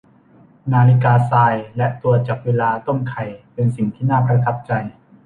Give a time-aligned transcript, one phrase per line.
[0.73, 4.71] นาฬิกาทรายและตัวจับเวลาต้มไข่เป็นสิ่งที่น่าประทับใจ